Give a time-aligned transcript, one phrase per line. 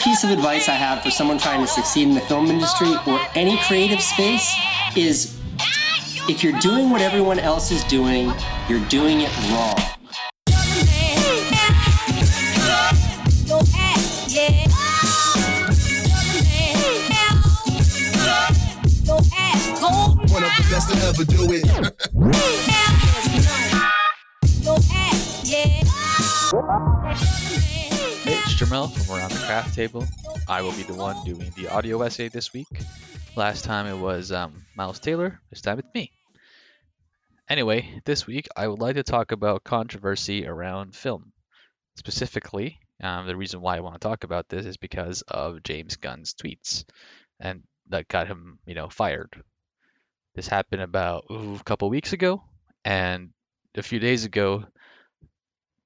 [0.00, 2.94] best piece of advice I have for someone trying to succeed in the film industry
[3.06, 4.54] or any creative space
[4.96, 5.38] is
[6.28, 8.32] if you're doing what everyone else is doing,
[8.68, 9.76] you're doing it wrong.
[20.30, 21.48] One of the best to ever do
[26.62, 26.86] it.
[28.70, 30.06] From Around the Craft Table.
[30.46, 32.68] I will be the one doing the audio essay this week.
[33.34, 36.12] Last time it was um, Miles Taylor, this time it's me.
[37.48, 41.32] Anyway, this week I would like to talk about controversy around film.
[41.96, 45.96] Specifically, um, the reason why I want to talk about this is because of James
[45.96, 46.84] Gunn's tweets,
[47.40, 49.42] and that got him, you know, fired.
[50.36, 52.44] This happened about ooh, a couple weeks ago,
[52.84, 53.30] and
[53.74, 54.62] a few days ago,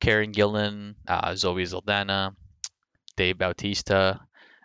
[0.00, 2.34] Karen Gillan, uh, Zoe Saldana,
[3.16, 4.20] Dave Bautista,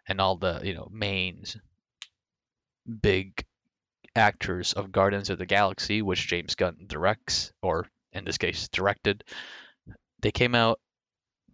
[0.07, 1.43] and all the you know main
[3.01, 3.45] big
[4.15, 9.23] actors of Guardians of the Galaxy, which James Gunn directs, or in this case directed,
[10.21, 10.79] they came out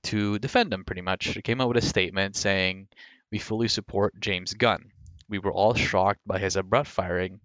[0.04, 1.34] to defend him pretty much.
[1.34, 2.88] They came out with a statement saying,
[3.32, 4.92] We fully support James Gunn.
[5.30, 7.40] We were all shocked by his abrupt firing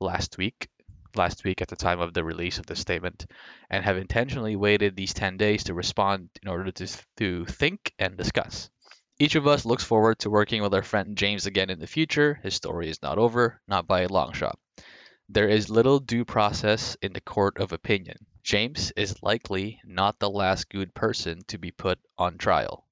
[0.00, 0.68] last week,
[1.14, 3.26] last week at the time of the release of the statement,
[3.70, 6.86] and have intentionally waited these 10 days to respond in order to,
[7.18, 8.70] to think and discuss.
[9.20, 12.38] Each of us looks forward to working with our friend James again in the future.
[12.44, 14.60] His story is not over, not by a long shot.
[15.28, 18.26] There is little due process in the court of opinion.
[18.44, 22.86] James is likely not the last good person to be put on trial.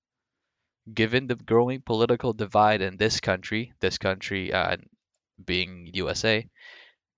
[0.92, 4.78] Given the growing political divide in this country, this country uh,
[5.44, 6.44] being USA,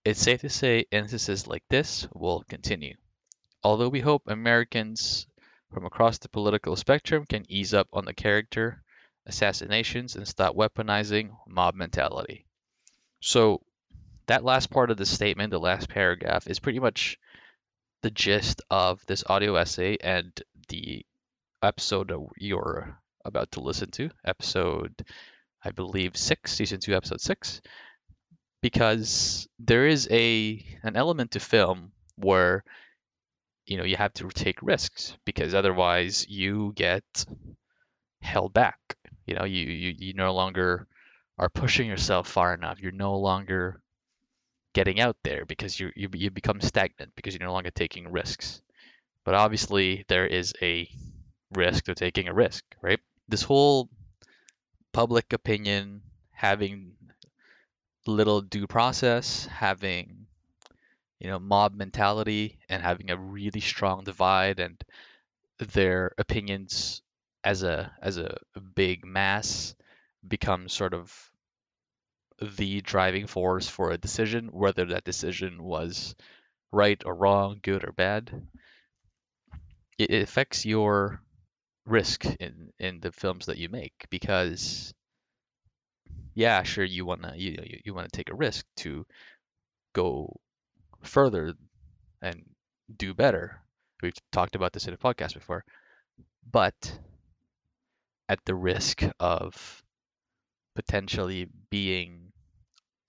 [0.05, 2.97] it's safe to say instances like this will continue.
[3.62, 5.27] Although we hope Americans
[5.73, 8.83] from across the political spectrum can ease up on the character
[9.28, 12.46] assassinations and stop weaponizing mob mentality.
[13.20, 13.62] So,
[14.27, 17.18] that last part of the statement, the last paragraph, is pretty much
[18.02, 20.33] the gist of this audio essay and
[20.68, 21.05] the
[21.62, 25.05] episode you're about to listen to, episode,
[25.64, 27.60] I believe, six, season two, episode six,
[28.60, 32.64] because there is a an element to film where
[33.66, 37.05] you know you have to take risks because otherwise you get
[38.20, 38.98] held back
[39.28, 40.86] you know you, you you no longer
[41.39, 42.80] are pushing yourself far enough.
[42.80, 43.80] You're no longer
[44.74, 48.62] getting out there because you you, you become stagnant because you're no longer taking risks.
[49.24, 50.89] But obviously there is a
[51.55, 53.00] risk to taking a risk right?
[53.28, 53.90] This whole
[54.92, 56.02] public opinion
[56.33, 56.96] having
[58.06, 60.27] little due process having
[61.20, 64.83] you know mob mentality and having a really strong divide and
[65.58, 67.02] their opinions
[67.45, 68.39] as a as a
[68.75, 69.75] big mass
[70.27, 71.31] becomes sort of
[72.41, 76.15] the driving force for a decision, whether that decision was
[76.73, 78.49] right or wrong, good or bad.
[79.99, 81.21] It, affects your
[81.87, 84.95] risk in in the films that you make because
[86.35, 89.07] yeah, sure you wanna you you, you wanna take a risk to
[89.95, 90.41] go
[91.03, 91.55] further
[92.23, 92.45] and
[92.97, 93.61] do better.
[94.03, 95.65] We've talked about this in a podcast before,
[96.51, 96.99] but
[98.28, 99.83] at the risk of
[100.74, 102.33] potentially being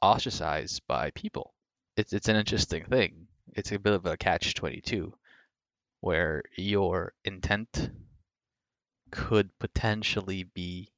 [0.01, 1.53] ostracized by people.
[1.97, 3.27] It's it's an interesting thing.
[3.53, 5.13] It's a bit of a catch 22
[6.01, 7.91] where your intent
[9.11, 10.89] could potentially be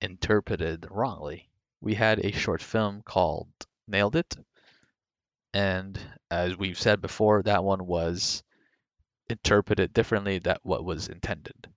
[0.00, 1.50] interpreted wrongly.
[1.80, 3.48] We had a short film called
[3.86, 4.36] Nailed It
[5.54, 5.98] and
[6.30, 8.42] as we've said before that one was
[9.30, 11.68] interpreted differently than what was intended.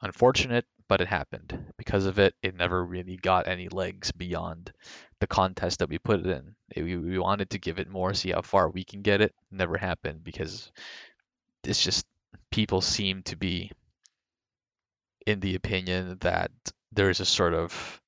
[0.00, 1.72] Unfortunate but it happened.
[1.76, 4.72] Because of it, it never really got any legs beyond
[5.20, 6.54] the contest that we put it in.
[6.76, 9.34] we, we wanted to give it more, see how far we can get it.
[9.50, 10.70] Never happened because
[11.64, 12.06] it's just
[12.50, 13.70] people seem to be
[15.26, 16.50] in the opinion that
[16.90, 18.00] there's a sort of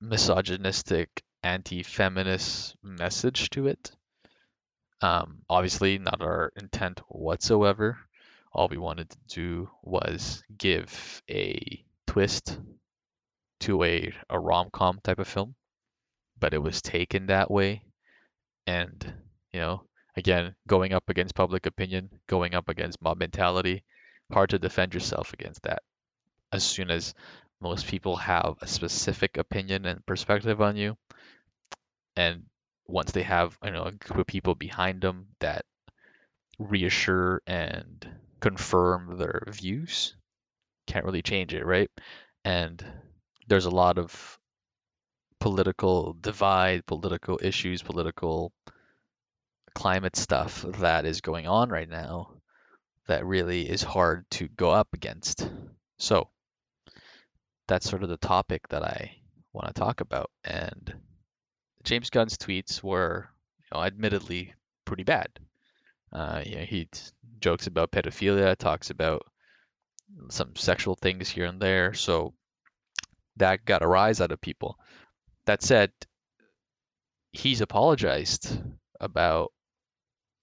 [0.00, 3.90] misogynistic, anti-feminist message to it.
[5.00, 7.98] Um, obviously, not our intent whatsoever.
[8.52, 11.83] All we wanted to do was give a
[12.14, 12.60] twist
[13.58, 15.56] to a, a rom-com type of film
[16.38, 17.82] but it was taken that way.
[18.68, 19.12] And
[19.52, 19.82] you know
[20.16, 23.82] again going up against public opinion going up against mob mentality
[24.32, 25.82] hard to defend yourself against that.
[26.52, 27.14] As soon as
[27.60, 30.96] most people have a specific opinion and perspective on you
[32.14, 32.44] and
[32.86, 35.64] once they have you know a group of people behind them that
[36.60, 38.08] reassure and
[38.38, 40.14] confirm their views
[40.86, 41.90] can't really change it, right?
[42.44, 42.84] And
[43.48, 44.38] there's a lot of
[45.40, 48.52] political divide, political issues, political
[49.74, 52.30] climate stuff that is going on right now
[53.06, 55.48] that really is hard to go up against.
[55.98, 56.28] So
[57.68, 59.16] that's sort of the topic that I
[59.52, 60.30] want to talk about.
[60.44, 60.94] And
[61.82, 63.28] James Gunn's tweets were,
[63.58, 64.54] you know, admittedly
[64.84, 65.28] pretty bad.
[66.12, 66.88] Uh, you know, he
[67.40, 69.26] jokes about pedophilia, talks about
[70.30, 71.94] some sexual things here and there.
[71.94, 72.34] So
[73.36, 74.78] that got a rise out of people.
[75.46, 75.92] That said,
[77.32, 78.58] he's apologized
[79.00, 79.52] about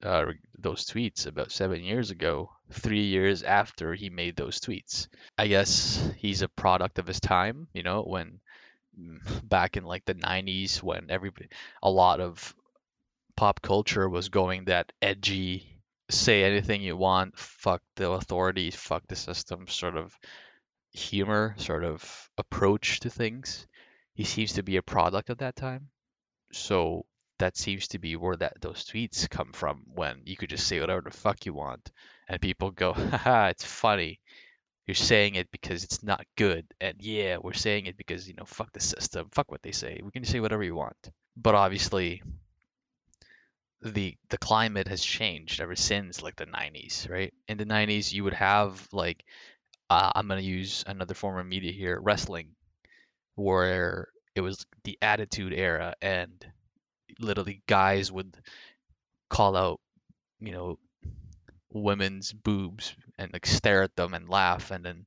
[0.03, 0.25] uh,
[0.57, 5.07] those tweets about seven years ago, three years after he made those tweets.
[5.37, 8.39] I guess he's a product of his time, you know, when
[9.43, 11.47] back in like the 90s when everybody,
[11.81, 12.55] a lot of
[13.35, 15.70] pop culture was going that edgy,
[16.11, 20.17] say anything you want, fuck the authorities, fuck the system sort of
[20.91, 23.67] humor, sort of approach to things.
[24.13, 25.89] He seems to be a product of that time.
[26.51, 27.05] So
[27.41, 30.79] that seems to be where that those tweets come from when you could just say
[30.79, 31.91] whatever the fuck you want
[32.29, 34.19] and people go haha it's funny
[34.85, 38.45] you're saying it because it's not good and yeah we're saying it because you know
[38.45, 42.21] fuck the system fuck what they say we can say whatever you want but obviously
[43.81, 47.33] the the climate has changed ever since like the 90s right?
[47.47, 49.23] In the 90s you would have like
[49.89, 52.49] uh, i'm going to use another form of media here wrestling
[53.35, 56.45] where it was the attitude era and
[57.19, 58.37] literally guys would
[59.29, 59.79] call out,
[60.39, 60.77] you know,
[61.73, 65.05] women's boobs and like stare at them and laugh and then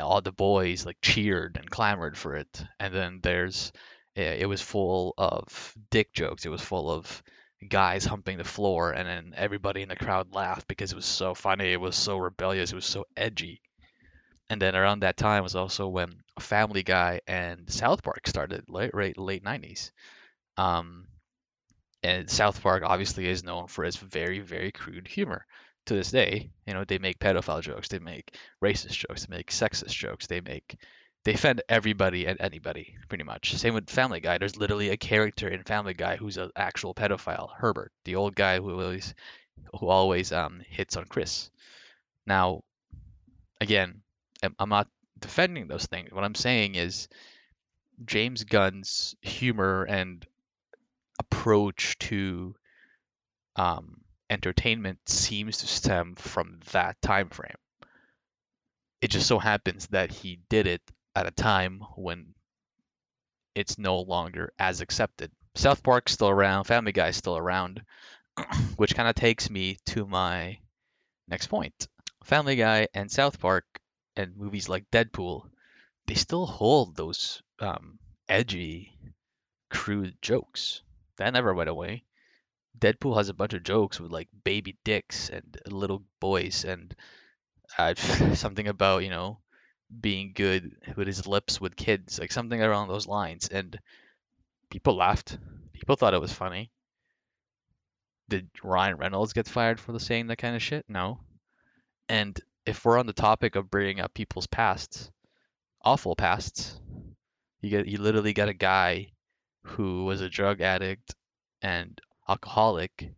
[0.00, 2.64] all the boys like cheered and clamored for it.
[2.78, 3.72] And then there's
[4.16, 6.44] it was full of dick jokes.
[6.44, 7.22] It was full of
[7.68, 11.34] guys humping the floor and then everybody in the crowd laughed because it was so
[11.34, 13.60] funny it was so rebellious it was so edgy
[14.48, 18.94] and then around that time was also when family guy and south park started late
[18.94, 19.90] late, 90s
[20.56, 21.06] um,
[22.02, 25.46] and South Park obviously is known for its very, very crude humor.
[25.86, 29.50] To this day, you know, they make pedophile jokes, they make racist jokes, they make
[29.50, 30.76] sexist jokes, they make
[31.24, 33.54] they offend everybody and anybody, pretty much.
[33.54, 34.38] Same with Family Guy.
[34.38, 38.58] There's literally a character in Family Guy who's an actual pedophile, Herbert, the old guy
[38.58, 39.14] who always
[39.78, 41.50] who always um, hits on Chris.
[42.26, 42.62] Now,
[43.60, 44.02] again,
[44.58, 44.88] I'm not
[45.18, 46.12] defending those things.
[46.12, 47.08] What I'm saying is
[48.04, 50.24] James Gunn's humor and
[51.18, 52.54] approach to
[53.56, 54.00] um,
[54.30, 57.58] entertainment seems to stem from that time frame.
[59.02, 60.82] It just so happens that he did it
[61.20, 62.32] at a time when
[63.54, 65.30] it's no longer as accepted.
[65.54, 67.82] South Park's still around, Family Guy's still around,
[68.76, 70.58] which kind of takes me to my
[71.28, 71.88] next point.
[72.24, 73.66] Family Guy and South Park
[74.16, 75.42] and movies like Deadpool,
[76.06, 78.96] they still hold those um, edgy,
[79.68, 80.80] crude jokes.
[81.18, 82.04] That never went away.
[82.78, 86.96] Deadpool has a bunch of jokes with like baby dicks and little boys and
[87.76, 87.94] uh,
[88.34, 89.40] something about you know
[90.00, 93.48] being good with his lips with kids, like something around those lines.
[93.48, 93.78] And
[94.70, 95.38] people laughed.
[95.72, 96.70] People thought it was funny.
[98.28, 100.84] Did Ryan Reynolds get fired for the saying that kind of shit?
[100.88, 101.20] No.
[102.08, 105.10] And if we're on the topic of bringing up people's pasts,
[105.82, 106.78] awful pasts,
[107.60, 109.12] you get you literally got a guy
[109.62, 111.14] who was a drug addict
[111.62, 113.12] and alcoholic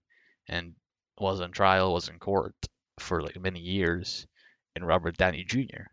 [0.48, 0.74] and
[1.18, 2.54] was on trial, was in court
[2.98, 4.26] for like many years,
[4.74, 5.84] and Robert Downey Jr.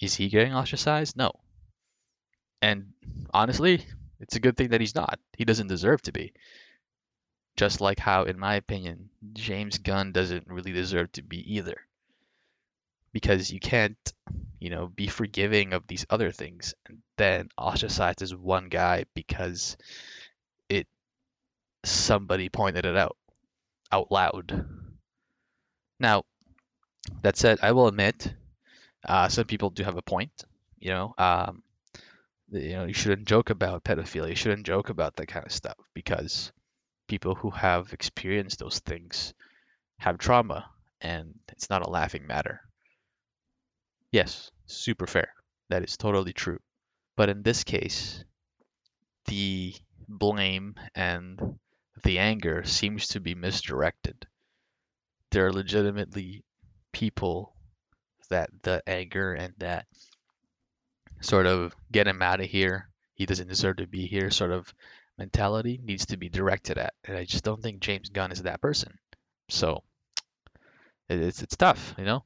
[0.00, 1.16] Is he getting ostracized?
[1.16, 1.32] No.
[2.60, 2.92] And
[3.32, 3.84] honestly,
[4.20, 5.18] it's a good thing that he's not.
[5.36, 6.32] He doesn't deserve to be.
[7.56, 11.76] Just like how, in my opinion, James Gunn doesn't really deserve to be either.
[13.12, 13.96] Because you can't,
[14.58, 19.78] you know, be forgiving of these other things and then ostracize this one guy because
[20.68, 20.86] it
[21.84, 23.16] somebody pointed it out
[23.90, 24.66] out loud.
[25.98, 26.24] Now,
[27.22, 28.34] that said, I will admit,
[29.06, 30.44] uh, some people do have a point.
[30.78, 31.62] You know, um,
[32.50, 34.30] you know, you shouldn't joke about pedophilia.
[34.30, 36.52] You shouldn't joke about that kind of stuff because
[37.08, 39.34] people who have experienced those things
[39.98, 40.70] have trauma,
[41.00, 42.60] and it's not a laughing matter.
[44.12, 45.32] Yes, super fair.
[45.68, 46.58] That is totally true.
[47.16, 48.24] But in this case,
[49.26, 49.74] the
[50.08, 51.58] blame and
[52.04, 54.26] the anger seems to be misdirected.
[55.30, 56.44] There are legitimately
[56.92, 57.55] people
[58.26, 59.86] that the anger and that
[61.20, 64.72] sort of get him out of here, he doesn't deserve to be here sort of
[65.18, 66.94] mentality needs to be directed at.
[67.04, 68.98] And I just don't think James Gunn is that person.
[69.48, 69.82] So
[71.08, 72.24] it's it's tough, you know?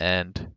[0.00, 0.52] And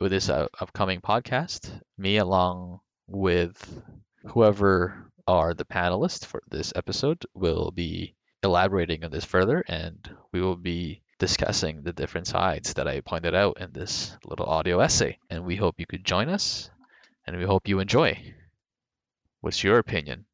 [0.00, 3.82] with this uh, upcoming podcast, me along with
[4.26, 10.40] whoever are the panelists for this episode will be elaborating on this further and we
[10.40, 15.18] will be discussing the different sides that I pointed out in this little audio essay.
[15.30, 16.70] And we hope you could join us
[17.26, 18.34] and we hope you enjoy.
[19.40, 20.26] What's your opinion?